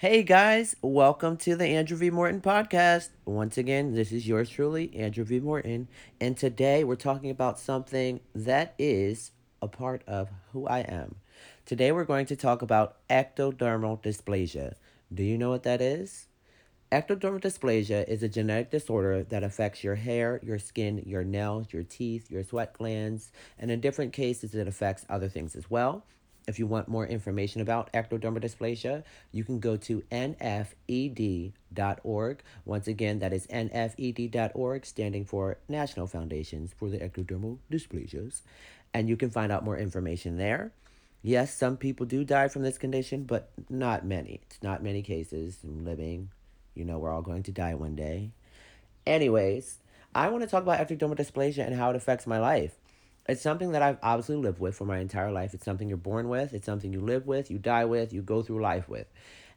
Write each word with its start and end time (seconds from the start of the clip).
Hey 0.00 0.22
guys, 0.22 0.76
welcome 0.80 1.36
to 1.38 1.56
the 1.56 1.66
Andrew 1.66 1.96
V. 1.96 2.10
Morton 2.10 2.40
podcast. 2.40 3.08
Once 3.24 3.58
again, 3.58 3.96
this 3.96 4.12
is 4.12 4.28
yours 4.28 4.48
truly, 4.48 4.94
Andrew 4.94 5.24
V. 5.24 5.40
Morton, 5.40 5.88
and 6.20 6.36
today 6.36 6.84
we're 6.84 6.94
talking 6.94 7.30
about 7.30 7.58
something 7.58 8.20
that 8.32 8.76
is 8.78 9.32
a 9.60 9.66
part 9.66 10.04
of 10.06 10.28
who 10.52 10.68
I 10.68 10.82
am. 10.82 11.16
Today 11.66 11.90
we're 11.90 12.04
going 12.04 12.26
to 12.26 12.36
talk 12.36 12.62
about 12.62 12.98
ectodermal 13.10 14.00
dysplasia. 14.00 14.74
Do 15.12 15.24
you 15.24 15.36
know 15.36 15.50
what 15.50 15.64
that 15.64 15.80
is? 15.80 16.28
Ectodermal 16.92 17.40
dysplasia 17.40 18.06
is 18.06 18.22
a 18.22 18.28
genetic 18.28 18.70
disorder 18.70 19.24
that 19.24 19.42
affects 19.42 19.82
your 19.82 19.96
hair, 19.96 20.38
your 20.44 20.60
skin, 20.60 21.02
your 21.06 21.24
nails, 21.24 21.72
your 21.72 21.82
teeth, 21.82 22.30
your 22.30 22.44
sweat 22.44 22.72
glands, 22.72 23.32
and 23.58 23.68
in 23.68 23.80
different 23.80 24.12
cases, 24.12 24.54
it 24.54 24.68
affects 24.68 25.04
other 25.08 25.28
things 25.28 25.56
as 25.56 25.68
well. 25.68 26.04
If 26.48 26.58
you 26.58 26.66
want 26.66 26.88
more 26.88 27.06
information 27.06 27.60
about 27.60 27.92
ectodermal 27.92 28.42
dysplasia, 28.42 29.04
you 29.32 29.44
can 29.44 29.60
go 29.60 29.76
to 29.76 30.02
nfed.org. 30.10 31.52
Once 32.64 32.88
again, 32.88 33.18
that 33.18 33.34
is 33.34 33.46
nfed.org, 33.48 34.86
standing 34.86 35.26
for 35.26 35.58
National 35.68 36.06
Foundations 36.06 36.72
for 36.72 36.88
the 36.88 36.96
Ectodermal 36.96 37.58
Dysplasias. 37.70 38.40
And 38.94 39.10
you 39.10 39.16
can 39.18 39.28
find 39.28 39.52
out 39.52 39.62
more 39.62 39.76
information 39.76 40.38
there. 40.38 40.72
Yes, 41.22 41.52
some 41.52 41.76
people 41.76 42.06
do 42.06 42.24
die 42.24 42.48
from 42.48 42.62
this 42.62 42.78
condition, 42.78 43.24
but 43.24 43.50
not 43.68 44.06
many. 44.06 44.40
It's 44.46 44.62
not 44.62 44.82
many 44.82 45.02
cases 45.02 45.58
living. 45.62 46.30
You 46.74 46.86
know, 46.86 46.98
we're 46.98 47.12
all 47.12 47.20
going 47.20 47.42
to 47.42 47.52
die 47.52 47.74
one 47.74 47.94
day. 47.94 48.30
Anyways, 49.06 49.80
I 50.14 50.30
want 50.30 50.44
to 50.44 50.48
talk 50.48 50.62
about 50.62 50.78
ectodermal 50.78 51.18
dysplasia 51.18 51.66
and 51.66 51.76
how 51.76 51.90
it 51.90 51.96
affects 51.96 52.26
my 52.26 52.38
life. 52.38 52.74
It's 53.28 53.42
something 53.42 53.72
that 53.72 53.82
I've 53.82 53.98
obviously 54.02 54.36
lived 54.36 54.58
with 54.58 54.74
for 54.74 54.86
my 54.86 54.98
entire 54.98 55.30
life. 55.30 55.52
It's 55.52 55.64
something 55.64 55.86
you're 55.88 55.98
born 55.98 56.30
with, 56.30 56.54
it's 56.54 56.64
something 56.64 56.92
you 56.92 57.00
live 57.00 57.26
with, 57.26 57.50
you 57.50 57.58
die 57.58 57.84
with, 57.84 58.12
you 58.12 58.22
go 58.22 58.42
through 58.42 58.62
life 58.62 58.88
with. 58.88 59.06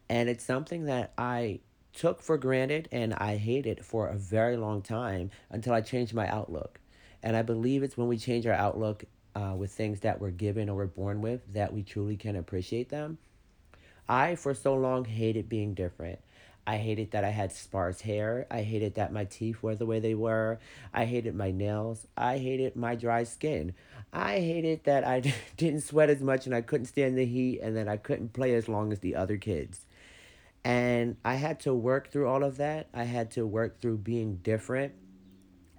And 0.09 0.27
it's 0.27 0.43
something 0.43 0.85
that 0.85 1.13
I 1.17 1.61
took 1.93 2.21
for 2.21 2.37
granted 2.37 2.89
and 2.91 3.13
I 3.13 3.37
hated 3.37 3.85
for 3.85 4.07
a 4.07 4.17
very 4.17 4.57
long 4.57 4.81
time 4.81 5.31
until 5.49 5.73
I 5.73 5.81
changed 5.81 6.13
my 6.13 6.27
outlook. 6.27 6.79
And 7.23 7.37
I 7.37 7.43
believe 7.43 7.81
it's 7.81 7.95
when 7.95 8.07
we 8.07 8.17
change 8.17 8.45
our 8.45 8.53
outlook 8.53 9.05
uh, 9.35 9.53
with 9.57 9.71
things 9.71 10.01
that 10.01 10.19
we're 10.19 10.31
given 10.31 10.69
or 10.69 10.75
we're 10.75 10.87
born 10.87 11.21
with 11.21 11.41
that 11.53 11.71
we 11.71 11.83
truly 11.83 12.17
can 12.17 12.35
appreciate 12.35 12.89
them. 12.89 13.19
I, 14.09 14.35
for 14.35 14.53
so 14.53 14.75
long, 14.75 15.05
hated 15.05 15.47
being 15.47 15.73
different. 15.73 16.19
I 16.65 16.77
hated 16.77 17.11
that 17.11 17.23
I 17.23 17.29
had 17.29 17.51
sparse 17.51 18.01
hair. 18.01 18.45
I 18.51 18.61
hated 18.61 18.95
that 18.95 19.11
my 19.11 19.25
teeth 19.25 19.61
were 19.63 19.75
the 19.75 19.85
way 19.85 19.99
they 19.99 20.15
were. 20.15 20.59
I 20.93 21.05
hated 21.05 21.35
my 21.35 21.51
nails. 21.51 22.07
I 22.15 22.37
hated 22.37 22.75
my 22.75 22.95
dry 22.95 23.23
skin. 23.23 23.73
I 24.13 24.39
hated 24.39 24.83
that 24.83 25.05
I 25.05 25.33
didn't 25.57 25.81
sweat 25.81 26.09
as 26.09 26.21
much 26.21 26.45
and 26.45 26.53
I 26.53 26.61
couldn't 26.61 26.85
stand 26.85 27.17
the 27.17 27.25
heat 27.25 27.59
and 27.61 27.75
that 27.77 27.87
I 27.87 27.97
couldn't 27.97 28.33
play 28.33 28.53
as 28.55 28.67
long 28.67 28.91
as 28.91 28.99
the 28.99 29.15
other 29.15 29.37
kids. 29.37 29.85
And 30.63 31.17
I 31.25 31.35
had 31.35 31.59
to 31.61 31.73
work 31.73 32.11
through 32.11 32.27
all 32.27 32.43
of 32.43 32.57
that. 32.57 32.87
I 32.93 33.05
had 33.05 33.31
to 33.31 33.47
work 33.47 33.81
through 33.81 33.97
being 33.97 34.35
different 34.37 34.93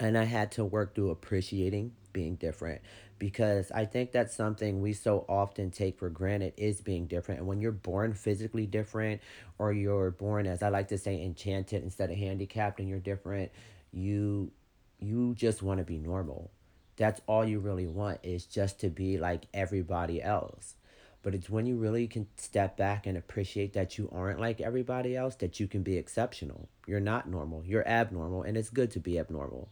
and 0.01 0.19
I 0.19 0.25
had 0.25 0.51
to 0.53 0.65
work 0.65 0.95
through 0.95 1.11
appreciating 1.11 1.93
being 2.13 2.37
different 2.37 2.81
because 3.23 3.71
I 3.71 3.85
think 3.85 4.11
that's 4.11 4.35
something 4.35 4.81
we 4.81 4.93
so 4.93 5.25
often 5.29 5.71
take 5.71 5.97
for 5.97 6.11
granted 6.11 6.55
is 6.57 6.81
being 6.81 7.07
different. 7.07 7.39
And 7.39 7.47
when 7.47 7.61
you're 7.61 7.71
born 7.71 8.15
physically 8.15 8.67
different, 8.67 9.21
or 9.59 9.73
you're 9.73 10.11
born, 10.11 10.45
as 10.45 10.61
I 10.61 10.71
like 10.71 10.89
to 10.89 10.99
say, 10.99 11.23
enchanted 11.23 11.85
instead 11.85 12.11
of 12.11 12.17
handicapped, 12.17 12.81
and 12.81 12.89
you're 12.89 12.99
different, 12.99 13.53
you 13.93 14.51
you 14.99 15.35
just 15.35 15.63
want 15.63 15.79
to 15.79 15.85
be 15.85 15.99
normal. 15.99 16.51
That's 16.97 17.21
all 17.29 17.45
you 17.45 17.61
really 17.61 17.87
want 17.87 18.19
is 18.25 18.45
just 18.45 18.81
to 18.81 18.91
be 18.91 19.19
like 19.19 19.45
everybody 19.55 20.21
else. 20.21 20.75
But 21.23 21.37
it's 21.37 21.49
when 21.49 21.67
you 21.67 21.77
really 21.77 22.09
can 22.09 22.27
step 22.37 22.77
back 22.77 23.07
and 23.07 23.17
appreciate 23.17 23.73
that 23.75 23.97
you 23.97 24.09
aren't 24.13 24.41
like 24.41 24.61
everybody 24.61 25.17
else 25.17 25.37
that 25.37 25.61
you 25.61 25.69
can 25.69 25.85
be 25.85 25.97
exceptional. 25.97 26.69
You're 26.89 26.99
not 26.99 27.29
normal. 27.29 27.63
You're 27.65 27.87
abnormal, 27.87 28.43
and 28.43 28.57
it's 28.57 28.71
good 28.71 28.91
to 28.93 29.01
be 29.01 29.19
abnormal. 29.19 29.69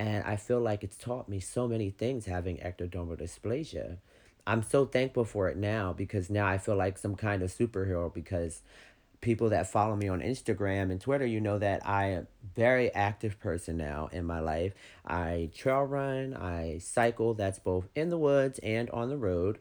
And 0.00 0.24
I 0.24 0.36
feel 0.36 0.60
like 0.60 0.82
it's 0.82 0.96
taught 0.96 1.28
me 1.28 1.40
so 1.40 1.68
many 1.68 1.90
things 1.90 2.24
having 2.24 2.56
ectodermal 2.56 3.20
dysplasia. 3.20 3.98
I'm 4.46 4.62
so 4.62 4.86
thankful 4.86 5.26
for 5.26 5.50
it 5.50 5.58
now 5.58 5.92
because 5.92 6.30
now 6.30 6.46
I 6.46 6.56
feel 6.56 6.74
like 6.74 6.96
some 6.96 7.16
kind 7.16 7.42
of 7.42 7.50
superhero 7.50 8.10
because 8.12 8.62
people 9.20 9.50
that 9.50 9.70
follow 9.70 9.94
me 9.96 10.08
on 10.08 10.22
Instagram 10.22 10.90
and 10.90 11.02
Twitter, 11.02 11.26
you 11.26 11.38
know 11.38 11.58
that 11.58 11.86
I 11.86 12.12
am 12.12 12.28
very 12.56 12.90
active 12.94 13.38
person 13.40 13.76
now 13.76 14.08
in 14.10 14.24
my 14.24 14.40
life. 14.40 14.72
I 15.04 15.50
trail 15.54 15.82
run, 15.82 16.32
I 16.32 16.78
cycle, 16.78 17.34
that's 17.34 17.58
both 17.58 17.86
in 17.94 18.08
the 18.08 18.16
woods 18.16 18.58
and 18.60 18.88
on 18.88 19.10
the 19.10 19.18
road. 19.18 19.58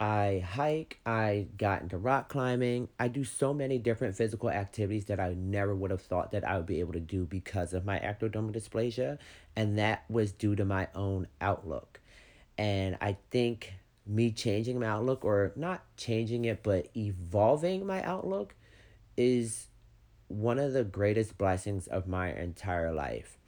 I 0.00 0.44
hike, 0.44 0.98
I 1.06 1.46
got 1.56 1.82
into 1.82 1.96
rock 1.98 2.28
climbing. 2.28 2.88
I 2.98 3.08
do 3.08 3.24
so 3.24 3.54
many 3.54 3.78
different 3.78 4.16
physical 4.16 4.50
activities 4.50 5.06
that 5.06 5.20
I 5.20 5.34
never 5.34 5.74
would 5.74 5.90
have 5.90 6.02
thought 6.02 6.32
that 6.32 6.46
I 6.46 6.56
would 6.56 6.66
be 6.66 6.80
able 6.80 6.94
to 6.94 7.00
do 7.00 7.24
because 7.24 7.72
of 7.72 7.84
my 7.84 7.98
ectodermal 8.00 8.52
dysplasia, 8.52 9.18
and 9.54 9.78
that 9.78 10.04
was 10.08 10.32
due 10.32 10.56
to 10.56 10.64
my 10.64 10.88
own 10.94 11.28
outlook. 11.40 12.00
And 12.58 12.98
I 13.00 13.16
think 13.30 13.72
me 14.06 14.30
changing 14.32 14.80
my 14.80 14.86
outlook 14.86 15.24
or 15.24 15.52
not 15.56 15.82
changing 15.96 16.44
it 16.44 16.62
but 16.62 16.88
evolving 16.94 17.86
my 17.86 18.02
outlook 18.02 18.54
is 19.16 19.68
one 20.28 20.58
of 20.58 20.72
the 20.72 20.84
greatest 20.84 21.38
blessings 21.38 21.86
of 21.86 22.06
my 22.06 22.32
entire 22.32 22.92
life. 22.92 23.38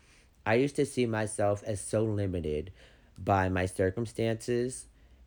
I 0.44 0.54
used 0.54 0.76
to 0.76 0.86
see 0.86 1.06
myself 1.06 1.62
as 1.66 1.80
so 1.80 2.04
limited 2.04 2.72
by 3.18 3.48
my 3.48 3.66
circumstances 3.66 4.86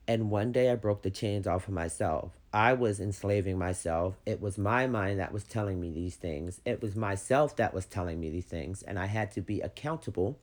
and 0.10 0.32
one 0.32 0.52
day 0.52 0.72
I 0.72 0.76
broke 0.76 1.04
the 1.04 1.12
chains 1.12 1.46
off 1.46 1.68
of 1.68 1.74
myself. 1.76 2.32
I 2.52 2.74
was 2.74 3.00
enslaving 3.00 3.60
myself. 3.60 4.18
It 4.26 4.42
was 4.42 4.58
my 4.58 4.88
mind 4.88 5.20
that 5.20 5.32
was 5.32 5.44
telling 5.44 5.80
me 5.80 5.92
these 5.92 6.16
things. 6.16 6.62
It 6.66 6.82
was 6.82 6.96
myself 6.96 7.56
that 7.58 7.76
was 7.76 7.86
telling 7.86 8.20
me 8.20 8.32
these 8.32 8.48
things. 8.48 8.82
And 8.82 8.98
I 8.98 9.06
had 9.06 9.32
to 9.34 9.42
be 9.42 9.62
accountable 9.62 10.40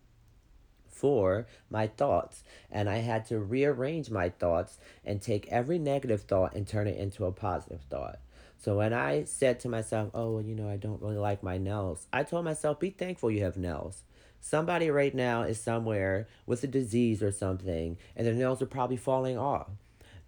for 0.88 1.48
my 1.68 1.88
thoughts. 1.88 2.44
And 2.70 2.88
I 2.88 2.98
had 2.98 3.26
to 3.26 3.40
rearrange 3.40 4.08
my 4.08 4.28
thoughts 4.28 4.78
and 5.04 5.20
take 5.20 5.48
every 5.48 5.80
negative 5.80 6.22
thought 6.22 6.54
and 6.54 6.64
turn 6.64 6.86
it 6.86 6.96
into 6.96 7.24
a 7.24 7.32
positive 7.32 7.80
thought. 7.90 8.20
So 8.58 8.76
when 8.76 8.92
I 8.92 9.24
said 9.24 9.58
to 9.60 9.68
myself, 9.68 10.10
oh, 10.14 10.30
well, 10.30 10.44
you 10.44 10.54
know, 10.54 10.70
I 10.70 10.76
don't 10.76 11.02
really 11.02 11.18
like 11.18 11.42
my 11.42 11.58
nails, 11.58 12.06
I 12.12 12.22
told 12.22 12.44
myself, 12.44 12.78
be 12.78 12.90
thankful 12.90 13.32
you 13.32 13.42
have 13.42 13.56
nails. 13.56 14.04
Somebody 14.40 14.90
right 14.90 15.14
now 15.14 15.42
is 15.42 15.60
somewhere 15.60 16.28
with 16.46 16.62
a 16.62 16.68
disease 16.68 17.22
or 17.22 17.32
something, 17.32 17.96
and 18.14 18.26
their 18.26 18.34
nails 18.34 18.62
are 18.62 18.66
probably 18.66 18.96
falling 18.96 19.36
off. 19.36 19.68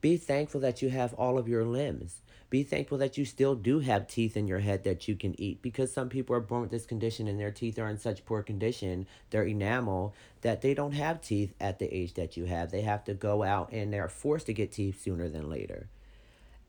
Be 0.01 0.17
thankful 0.17 0.61
that 0.61 0.81
you 0.81 0.91
have 0.91 1.15
all 1.15 1.39
of 1.39 1.49
your 1.49 1.65
limbs. 1.65 2.23
Be 2.51 2.63
thankful 2.63 2.99
that 2.99 3.19
you 3.19 3.25
still 3.25 3.55
do 3.55 3.81
have 3.81 4.07
teeth 4.07 4.37
in 4.37 4.47
your 4.47 4.61
head 4.61 4.85
that 4.85 5.07
you 5.07 5.17
can 5.17 5.39
eat 5.39 5.61
because 5.61 5.93
some 5.93 6.09
people 6.09 6.35
are 6.35 6.41
born 6.41 6.63
with 6.63 6.71
this 6.71 6.87
condition 6.87 7.29
and 7.29 7.39
their 7.39 7.51
teeth 7.51 7.79
are 7.79 7.89
in 7.89 7.99
such 7.99 8.25
poor 8.25 8.43
condition, 8.43 9.07
their 9.31 9.43
enamel, 9.43 10.15
that 10.41 10.63
they 10.63 10.73
don't 10.73 10.93
have 10.93 11.21
teeth 11.21 11.53
at 11.61 11.79
the 11.79 11.95
age 11.95 12.15
that 12.15 12.37
you 12.37 12.47
have. 12.47 12.71
They 12.71 12.83
have 12.83 13.05
to 13.05 13.15
go 13.15 13.43
out 13.43 13.73
and 13.73 13.93
they're 13.93 14.09
forced 14.09 14.47
to 14.47 14.55
get 14.55 14.73
teeth 14.73 15.03
sooner 15.03 15.29
than 15.29 15.51
later. 15.51 15.89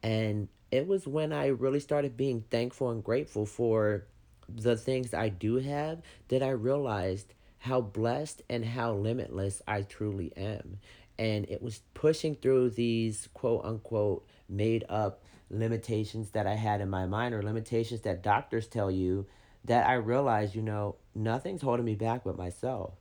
And 0.03 0.49
it 0.71 0.85
was 0.85 1.07
when 1.07 1.31
I 1.31 1.47
really 1.47 1.79
started 1.79 2.17
being 2.17 2.43
thankful 2.49 2.89
and 2.89 3.03
grateful 3.03 3.45
for 3.45 4.05
the 4.55 4.75
things 4.75 5.13
I 5.13 5.29
do 5.29 5.57
have 5.57 6.01
that 6.29 6.43
I 6.43 6.49
realized 6.49 7.33
how 7.59 7.81
blessed 7.81 8.41
and 8.49 8.63
how 8.63 8.93
limitless 8.93 9.61
I 9.67 9.81
truly 9.81 10.31
am. 10.35 10.79
And 11.17 11.45
it 11.49 11.61
was 11.61 11.81
pushing 11.93 12.35
through 12.35 12.71
these 12.71 13.27
quote 13.33 13.65
unquote 13.65 14.25
made 14.47 14.85
up 14.87 15.21
limitations 15.49 16.31
that 16.31 16.47
I 16.47 16.55
had 16.55 16.79
in 16.81 16.89
my 16.89 17.05
mind 17.05 17.33
or 17.33 17.41
limitations 17.41 18.01
that 18.01 18.23
doctors 18.23 18.67
tell 18.67 18.89
you 18.89 19.25
that 19.65 19.87
I 19.87 19.93
realized, 19.95 20.55
you 20.55 20.61
know, 20.61 20.95
nothing's 21.13 21.61
holding 21.61 21.85
me 21.85 21.95
back 21.95 22.23
but 22.23 22.37
myself. 22.37 22.93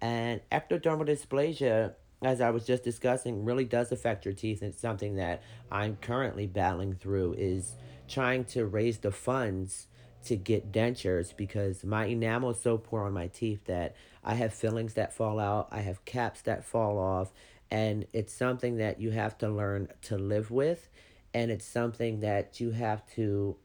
And 0.00 0.40
ectodermal 0.52 1.08
dysplasia, 1.08 1.94
as 2.22 2.40
I 2.40 2.50
was 2.50 2.66
just 2.66 2.84
discussing, 2.84 3.44
really 3.44 3.64
does 3.64 3.90
affect 3.90 4.24
your 4.24 4.34
teeth. 4.34 4.62
It's 4.62 4.80
something 4.80 5.16
that 5.16 5.42
I'm 5.70 5.96
currently 5.96 6.46
battling 6.46 6.94
through 6.94 7.34
is 7.34 7.74
trying 8.08 8.44
to 8.44 8.66
raise 8.66 8.98
the 8.98 9.10
funds 9.10 9.86
to 10.24 10.36
get 10.36 10.72
dentures 10.72 11.36
because 11.36 11.84
my 11.84 12.06
enamel 12.06 12.50
is 12.50 12.60
so 12.60 12.78
poor 12.78 13.04
on 13.04 13.12
my 13.12 13.28
teeth 13.28 13.64
that 13.66 13.94
I 14.24 14.34
have 14.34 14.52
fillings 14.52 14.94
that 14.94 15.12
fall 15.14 15.38
out, 15.38 15.68
I 15.70 15.80
have 15.80 16.04
caps 16.04 16.42
that 16.42 16.64
fall 16.64 16.98
off, 16.98 17.32
and 17.70 18.06
it's 18.12 18.32
something 18.32 18.76
that 18.78 19.00
you 19.00 19.10
have 19.10 19.38
to 19.38 19.48
learn 19.48 19.88
to 20.02 20.18
live 20.18 20.50
with, 20.50 20.88
and 21.32 21.50
it's 21.50 21.64
something 21.64 22.20
that 22.20 22.60
you 22.60 22.70
have 22.72 23.06
to 23.14 23.56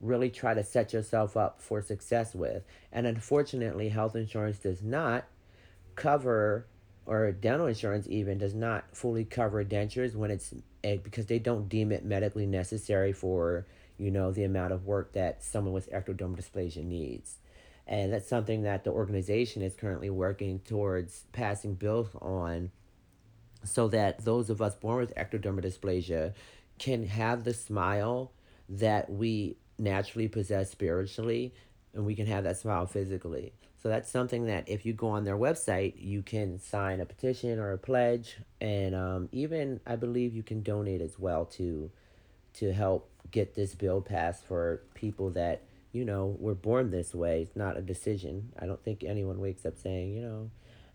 really 0.00 0.30
try 0.30 0.54
to 0.54 0.64
set 0.64 0.92
yourself 0.92 1.36
up 1.36 1.60
for 1.60 1.82
success 1.82 2.34
with. 2.34 2.64
And 2.90 3.06
unfortunately, 3.06 3.90
health 3.90 4.16
insurance 4.16 4.58
does 4.58 4.82
not 4.82 5.26
cover 5.94 6.66
or 7.06 7.32
dental 7.32 7.66
insurance 7.66 8.06
even 8.08 8.38
does 8.38 8.54
not 8.54 8.84
fully 8.92 9.24
cover 9.24 9.64
dentures 9.64 10.14
when 10.14 10.30
it's 10.30 10.54
eh, 10.84 10.96
because 11.02 11.26
they 11.26 11.38
don't 11.38 11.68
deem 11.68 11.92
it 11.92 12.04
medically 12.04 12.46
necessary 12.46 13.12
for 13.12 13.66
you 14.00 14.10
know 14.10 14.32
the 14.32 14.44
amount 14.44 14.72
of 14.72 14.86
work 14.86 15.12
that 15.12 15.42
someone 15.44 15.74
with 15.74 15.90
ectodermal 15.92 16.40
dysplasia 16.40 16.84
needs. 16.84 17.36
And 17.86 18.12
that's 18.12 18.28
something 18.28 18.62
that 18.62 18.84
the 18.84 18.90
organization 18.90 19.62
is 19.62 19.74
currently 19.74 20.10
working 20.10 20.60
towards 20.60 21.24
passing 21.32 21.74
bills 21.74 22.08
on 22.20 22.70
so 23.64 23.88
that 23.88 24.24
those 24.24 24.48
of 24.48 24.62
us 24.62 24.74
born 24.74 25.00
with 25.00 25.14
ectodermal 25.16 25.64
dysplasia 25.64 26.32
can 26.78 27.06
have 27.06 27.44
the 27.44 27.52
smile 27.52 28.32
that 28.68 29.10
we 29.10 29.56
naturally 29.78 30.28
possess 30.28 30.70
spiritually, 30.70 31.52
and 31.92 32.06
we 32.06 32.14
can 32.14 32.26
have 32.26 32.44
that 32.44 32.56
smile 32.56 32.86
physically. 32.86 33.52
So 33.82 33.88
that's 33.88 34.10
something 34.10 34.46
that 34.46 34.68
if 34.68 34.84
you 34.84 34.92
go 34.92 35.08
on 35.08 35.24
their 35.24 35.36
website, 35.36 35.94
you 35.96 36.22
can 36.22 36.58
sign 36.58 37.00
a 37.00 37.06
petition 37.06 37.58
or 37.58 37.72
a 37.72 37.78
pledge, 37.78 38.36
and 38.60 38.94
um, 38.94 39.28
even 39.32 39.80
I 39.86 39.96
believe 39.96 40.34
you 40.34 40.42
can 40.42 40.62
donate 40.62 41.00
as 41.00 41.18
well 41.18 41.44
to 41.46 41.90
to 42.54 42.72
help 42.72 43.10
get 43.30 43.54
this 43.54 43.74
bill 43.74 44.00
passed 44.00 44.44
for 44.44 44.82
people 44.94 45.30
that 45.30 45.62
you 45.92 46.04
know 46.04 46.36
were 46.38 46.54
born 46.54 46.90
this 46.90 47.14
way. 47.14 47.42
It's 47.42 47.56
not 47.56 47.76
a 47.76 47.82
decision. 47.82 48.52
I 48.58 48.66
don't 48.66 48.82
think 48.82 49.04
anyone 49.04 49.40
wakes 49.40 49.64
up 49.64 49.76
saying, 49.76 50.14
you 50.14 50.22
know, 50.22 50.50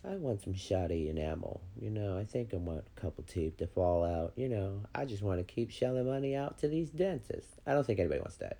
I 0.10 0.16
want 0.16 0.44
some 0.44 0.54
shoddy 0.54 1.10
enamel. 1.10 1.62
You 1.80 1.90
know, 1.90 2.18
I 2.18 2.26
think 2.26 2.54
I 2.54 2.58
want 2.58 2.84
a 2.96 3.00
couple 3.00 3.24
teeth 3.24 3.58
to 3.58 3.68
fall 3.68 4.04
out. 4.04 4.34
You 4.36 4.50
know, 4.50 4.82
I 4.94 5.06
just 5.06 5.24
want 5.24 5.40
to 5.40 5.54
keep 5.54 5.72
shelling 5.72 6.06
money 6.06 6.36
out 6.36 6.60
to 6.60 6.68
these 6.68 6.90
dentists. 6.90 7.52
I 7.66 7.74
don't 7.74 7.86
think 7.86 8.00
anybody 8.00 8.20
wants 8.20 8.38
that. 8.38 8.60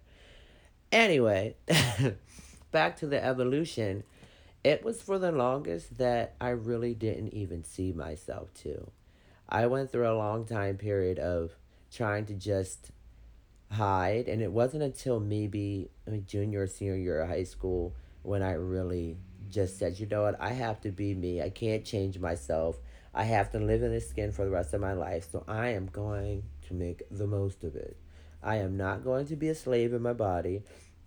Anyway, 0.92 1.56
back 2.72 2.98
to 2.98 3.08
the 3.08 3.24
evolution. 3.24 4.04
It 4.64 4.84
was 4.84 5.02
for 5.02 5.20
the 5.20 5.32
longest 5.32 5.98
that 6.00 6.34
I 6.42 6.50
really 6.50 6.96
didn't 6.96 7.34
even 7.34 7.64
see 7.64 7.92
myself 7.92 8.52
too. 8.54 8.90
I 9.48 9.68
went 9.68 9.92
through 9.92 10.10
a 10.10 10.18
long 10.18 10.46
time 10.46 10.78
period 10.78 11.20
of 11.20 11.52
trying 11.92 12.26
to 12.26 12.34
just 12.34 12.92
hide, 13.72 14.28
and 14.28 14.42
it 14.42 14.52
wasn't 14.52 14.84
until 14.84 15.20
maybe 15.20 15.90
junior 16.26 16.64
or 16.64 16.68
senior 16.68 16.96
year 16.96 17.22
of 17.22 17.30
high 17.30 17.44
school 17.44 17.96
when 18.24 18.42
I 18.42 18.54
really 18.54 19.18
just 19.50 19.78
said, 19.78 20.00
you 20.00 20.06
know 20.06 20.24
what, 20.24 20.40
I 20.42 20.54
have 20.54 20.82
to 20.82 20.92
be 20.92 21.14
me. 21.14 21.42
I 21.42 21.50
can't 21.50 21.86
change 21.86 22.20
myself. 22.20 22.78
I 23.14 23.24
have 23.24 23.52
to 23.52 23.60
live 23.60 23.84
in 23.84 23.92
this 23.92 24.10
skin 24.10 24.32
for 24.32 24.44
the 24.46 24.52
rest 24.52 24.74
of 24.74 24.82
my 24.82 24.94
life, 24.94 25.28
so 25.32 25.44
I 25.48 25.70
am 25.70 25.86
going 25.88 26.44
to 26.68 26.74
make 26.74 27.04
the 27.12 27.28
most 27.28 27.64
of 27.64 27.76
it. 27.76 27.98
I 28.44 28.58
am 28.58 28.78
not 28.78 29.04
going 29.04 29.28
to 29.28 29.36
be 29.36 29.50
a 29.50 29.56
slave 29.56 29.94
in 29.94 30.02
my 30.02 30.14
body. 30.14 30.64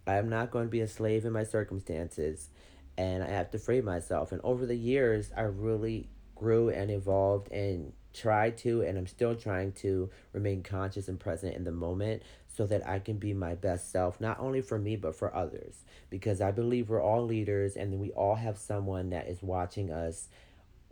I 0.07 0.17
am 0.17 0.29
not 0.29 0.51
going 0.51 0.67
to 0.67 0.71
be 0.71 0.81
a 0.81 0.89
slave 0.89 1.25
in 1.25 1.33
my 1.33 1.45
circumstances. 1.45 2.49
And 2.97 3.23
I 3.23 3.29
have 3.29 3.51
to 3.53 3.59
free 3.59 3.81
myself. 3.81 4.33
And 4.33 4.41
over 4.43 4.67
the 4.67 4.77
years, 4.77 5.31
I 5.37 5.43
really 5.43 6.09
grew 6.35 6.71
and 6.71 6.91
evolved 6.91 7.53
and 7.53 7.93
tried 8.15 8.59
to, 8.59 8.83
and 8.83 8.99
I'm 8.99 9.07
still 9.07 9.35
trying 9.35 9.73
to 9.73 10.11
remain 10.33 10.63
conscious 10.63 11.09
and 11.09 11.19
present 11.19 11.55
in 11.55 11.65
the 11.65 11.73
moment 11.73 12.23
so 12.49 12.67
that 12.67 12.87
I 12.89 12.99
can 12.99 13.19
be 13.19 13.35
my 13.35 13.55
best 13.55 13.93
self, 13.93 14.21
not 14.21 14.41
only 14.41 14.61
for 14.61 14.79
me, 14.79 14.97
but 14.97 15.15
for 15.15 15.35
others. 15.35 15.85
Because 16.11 16.41
I 16.41 16.51
believe 16.51 16.89
we're 16.89 17.03
all 17.03 17.25
leaders 17.25 17.77
and 17.77 18.01
we 18.01 18.11
all 18.11 18.35
have 18.35 18.59
someone 18.59 19.11
that 19.11 19.29
is 19.29 19.43
watching 19.43 19.93
us 19.93 20.29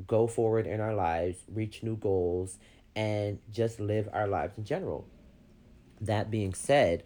go 0.06 0.26
forward 0.26 0.66
in 0.66 0.80
our 0.80 0.94
lives, 0.94 1.38
reach 1.52 1.82
new 1.82 1.96
goals, 1.96 2.58
and 2.94 3.38
just 3.50 3.80
live 3.80 4.08
our 4.12 4.28
lives 4.28 4.58
in 4.58 4.64
general. 4.64 5.06
That 6.00 6.30
being 6.30 6.54
said, 6.54 7.04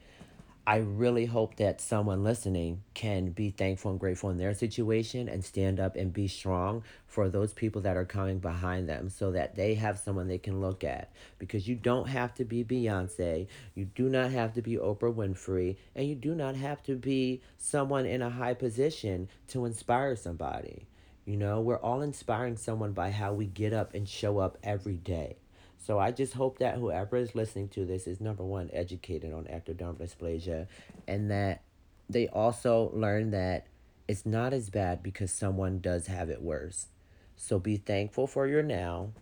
I 0.71 0.77
really 0.77 1.27
hope 1.27 1.57
that 1.57 1.81
someone 1.81 2.23
listening 2.23 2.85
can 2.95 3.31
be 3.31 3.51
thankful 3.51 3.91
and 3.91 3.99
grateful 3.99 4.31
in 4.31 4.37
their 4.37 4.55
situation 4.55 5.29
and 5.29 5.45
stand 5.45 5.81
up 5.81 5.97
and 5.97 6.13
be 6.13 6.29
strong 6.29 6.85
for 7.09 7.29
those 7.29 7.53
people 7.53 7.83
that 7.83 7.97
are 7.97 8.05
coming 8.05 8.39
behind 8.39 8.89
them 8.89 9.09
so 9.09 9.33
that 9.33 9.57
they 9.57 9.75
have 9.75 9.99
someone 9.99 10.29
they 10.29 10.39
can 10.39 10.61
look 10.61 10.85
at. 10.85 11.11
Because 11.41 11.67
you 11.67 11.75
don't 11.75 12.07
have 12.07 12.35
to 12.35 12.45
be 12.45 12.63
Beyonce, 12.63 13.49
you 13.75 13.85
do 13.85 14.09
not 14.09 14.31
have 14.31 14.55
to 14.55 14.63
be 14.63 14.77
Oprah 14.77 15.13
Winfrey, 15.13 15.75
and 15.97 16.07
you 16.07 16.15
do 16.15 16.37
not 16.37 16.55
have 16.55 16.85
to 16.85 16.95
be 16.95 17.43
someone 17.59 18.07
in 18.07 18.23
a 18.23 18.31
high 18.31 18.55
position 18.55 19.29
to 19.49 19.65
inspire 19.65 20.15
somebody. 20.15 20.87
You 21.25 21.37
know, 21.37 21.61
we're 21.61 21.81
all 21.81 22.01
inspiring 22.01 22.57
someone 22.57 22.93
by 22.93 23.11
how 23.11 23.33
we 23.33 23.47
get 23.47 23.73
up 23.73 23.93
and 23.93 24.09
show 24.09 24.39
up 24.39 24.57
every 24.63 24.99
day. 24.99 25.35
So 25.81 25.99
I 25.99 26.11
just 26.11 26.35
hope 26.35 26.59
that 26.59 26.77
whoever 26.77 27.17
is 27.17 27.35
listening 27.35 27.69
to 27.71 27.87
this 27.87 28.07
is 28.07 28.21
number 28.21 28.45
one, 28.45 28.69
educated 28.73 29.33
on 29.33 29.45
ectodermal 29.45 29.97
dysplasia, 29.97 30.67
and 31.09 31.31
that 31.31 31.63
they 32.09 32.29
also 32.29 32.91
learn 32.93 33.31
that 33.31 33.67
it's 34.07 34.27
not 34.27 34.53
as 34.53 34.69
bad 34.69 35.03
because 35.03 35.33
someone 35.33 35.81
does 35.81 36.07
have 36.07 36.29
it 36.29 36.43
worse. 36.43 36.89
So 37.37 37.59
be 37.59 37.79
thankful 37.79 38.27
for 38.27 38.47
your 38.47 38.63
now, 38.63 39.13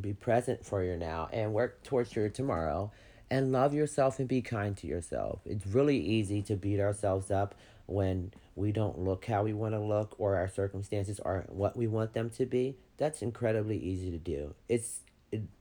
be 0.00 0.12
present 0.12 0.64
for 0.64 0.84
your 0.84 0.96
now, 0.96 1.28
and 1.32 1.52
work 1.52 1.82
towards 1.82 2.14
your 2.14 2.28
tomorrow. 2.28 2.92
And 3.30 3.50
love 3.50 3.74
yourself 3.74 4.20
and 4.20 4.28
be 4.28 4.42
kind 4.42 4.76
to 4.76 4.86
yourself. 4.86 5.40
It's 5.44 5.66
really 5.66 5.98
easy 5.98 6.42
to 6.42 6.54
beat 6.54 6.78
ourselves 6.78 7.32
up 7.32 7.56
when 7.86 8.32
we 8.54 8.70
don't 8.70 8.98
look 8.98 9.24
how 9.24 9.42
we 9.42 9.52
want 9.52 9.74
to 9.74 9.80
look 9.80 10.14
or 10.18 10.36
our 10.36 10.46
circumstances 10.46 11.18
aren't 11.18 11.50
what 11.52 11.76
we 11.76 11.88
want 11.88 12.12
them 12.12 12.30
to 12.30 12.46
be. 12.46 12.76
That's 12.98 13.22
incredibly 13.22 13.78
easy 13.78 14.10
to 14.12 14.18
do. 14.18 14.54
It's 14.68 15.00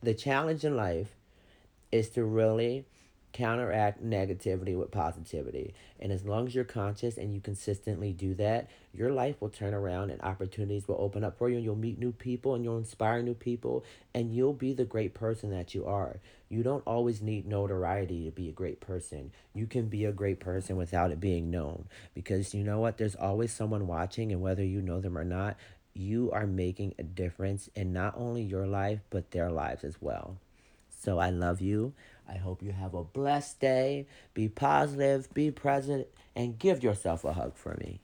the 0.02 0.14
challenge 0.14 0.64
in 0.64 0.75
life 0.75 1.16
is 1.92 2.10
to 2.10 2.24
really 2.24 2.86
counteract 3.34 4.04
negativity 4.04 4.78
with 4.78 4.92
positivity. 4.92 5.74
And 6.00 6.12
as 6.12 6.24
long 6.24 6.46
as 6.48 6.54
you're 6.56 6.64
conscious 6.64 7.18
and 7.18 7.34
you 7.34 7.42
consistently 7.42 8.14
do 8.14 8.36
that, 8.36 8.70
your 8.94 9.12
life 9.12 9.42
will 9.42 9.50
turn 9.50 9.74
around 9.74 10.12
and 10.12 10.22
opportunities 10.22 10.88
will 10.88 10.98
open 11.00 11.24
up 11.24 11.38
for 11.38 11.50
you 11.50 11.56
and 11.56 11.66
you'll 11.66 11.75
meet 11.75 11.98
new 11.98 12.12
people 12.12 12.54
and 12.54 12.64
you'll 12.64 12.78
inspire 12.78 13.24
new 13.24 13.34
people 13.34 13.84
and 14.14 14.34
you'll 14.34 14.54
be 14.54 14.72
the 14.72 14.86
great 14.86 15.16
person 15.16 15.50
that 15.50 15.74
you 15.74 15.86
are. 15.86 16.19
You 16.48 16.62
don't 16.62 16.86
always 16.86 17.22
need 17.22 17.48
notoriety 17.48 18.26
to 18.26 18.31
be 18.31 18.50
a 18.50 18.54
great 18.54 18.80
person. 18.80 19.31
You 19.56 19.66
can 19.66 19.88
be 19.88 20.06
a 20.06 20.12
great 20.12 20.40
person 20.40 20.78
without 20.78 21.10
it 21.10 21.19
being 21.19 21.50
known 21.50 21.86
because 22.14 22.54
you 22.54 22.64
know 22.64 22.80
what? 22.80 23.00
There's 23.00 23.16
always 23.16 23.52
someone 23.52 23.88
watching 23.88 24.31
and 24.31 24.42
whether 24.42 24.64
you 24.64 24.81
know 24.81 25.02
them 25.02 25.18
or 25.18 25.26
not, 25.26 25.58
you 25.94 26.31
are 26.31 26.48
making 26.48 26.95
a 26.98 27.04
difference 27.04 27.69
in 27.75 27.94
not 27.94 28.16
only 28.18 28.42
your 28.42 28.68
life, 28.68 29.00
but 29.10 29.31
their 29.31 29.51
lives 29.51 29.84
as 29.84 30.01
well. 30.01 30.38
So 30.90 31.19
I 31.19 31.30
love 31.30 31.62
you. 31.62 31.94
I 32.28 32.36
hope 32.36 32.63
you 32.63 32.72
have 32.72 32.94
a 32.94 33.04
blessed 33.04 33.60
day. 33.60 34.07
Be 34.34 34.48
positive, 34.48 35.34
be 35.34 35.51
present, 35.51 36.07
and 36.36 36.57
give 36.57 36.81
yourself 36.81 37.24
a 37.24 37.34
hug 37.34 37.56
for 37.56 37.75
me. 37.80 38.00